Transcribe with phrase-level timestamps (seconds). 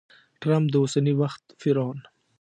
[0.41, 1.99] ټرمپ د اوسني وخت فرعون!